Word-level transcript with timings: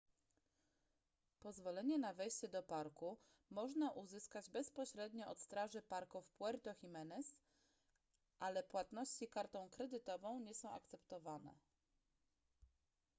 pozwolenie 1.39 1.97
na 1.97 2.13
wejście 2.13 2.47
do 2.47 2.63
parku 2.63 3.17
można 3.51 3.91
uzyskać 3.91 4.49
bezpośrednio 4.49 5.29
od 5.29 5.39
straży 5.39 5.81
parku 5.81 6.21
w 6.21 6.31
puerto 6.31 6.73
jimenez 6.83 7.35
ale 8.39 8.63
płatności 8.63 9.27
kartą 9.27 9.69
kredytową 9.69 10.39
nie 10.39 10.55
są 10.55 10.71
akceptowane 10.71 11.53